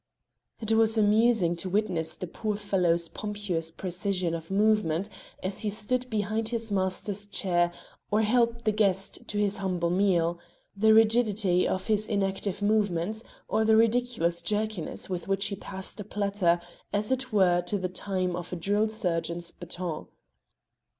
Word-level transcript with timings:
It 0.59 0.71
was 0.71 0.97
amusing 0.97 1.55
to 1.57 1.69
witness 1.69 2.15
the 2.15 2.25
poor 2.25 2.55
fellow's 2.55 3.07
pompous 3.07 3.69
precision 3.69 4.33
of 4.33 4.49
movement 4.49 5.09
as 5.43 5.59
he 5.59 5.69
stood 5.69 6.09
behind 6.09 6.49
his 6.49 6.71
master's 6.71 7.27
chair 7.27 7.71
or 8.09 8.23
helped 8.23 8.65
the 8.65 8.71
guest 8.71 9.19
to 9.27 9.37
his 9.37 9.57
humble 9.57 9.91
meal; 9.91 10.39
the 10.75 10.95
rigidity 10.95 11.67
of 11.67 11.85
his 11.85 12.07
inactive 12.07 12.63
moments, 12.63 13.23
or 13.47 13.63
the 13.63 13.77
ridiculous 13.77 14.41
jerkiness 14.41 15.07
with 15.07 15.27
which 15.27 15.45
he 15.45 15.55
passed 15.55 15.99
a 15.99 16.03
platter 16.03 16.59
as 16.91 17.13
'twere 17.15 17.61
to 17.61 17.77
the 17.77 17.87
time 17.87 18.35
of 18.35 18.51
a 18.51 18.55
drill 18.55 18.89
sergeant's 18.89 19.51
baton. 19.51 20.07